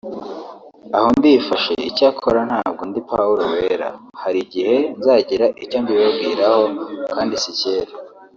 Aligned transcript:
“Aho 0.97 1.07
ndifashe 1.17 1.73
icyakora 1.89 2.39
ntabwo 2.49 2.81
ndi 2.89 2.99
Pawulo 3.09 3.43
Wera 3.53 3.89
hari 4.21 4.39
igihe 4.45 4.75
nzagira 4.97 5.45
icyo 5.63 5.77
mbibabwiraho 5.83 6.63
kandi 7.15 7.33
si 7.43 7.51
kera 7.59 7.93